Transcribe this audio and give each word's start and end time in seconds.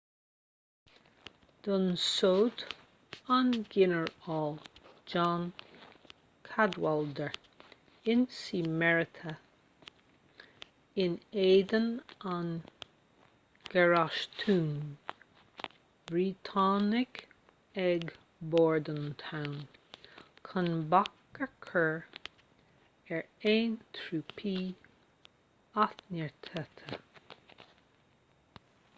d'ionsódh 1.65 2.61
an 3.33 3.49
ginearál 3.73 4.55
john 5.11 5.43
cadwalder 6.47 7.35
ionsaí 8.13 8.61
mearaithe 8.83 9.33
in 11.03 11.13
éadan 11.43 11.85
an 12.31 12.49
gharastúin 13.75 14.73
bhriotánaigh 16.07 17.21
ag 17.85 18.09
bordentown 18.55 19.55
chun 20.49 20.71
bac 20.95 21.43
a 21.47 21.51
chur 21.67 21.93
ar 23.19 23.23
aon 23.53 23.77
thrúpaí 24.01 24.57
athneartaithe 25.85 26.99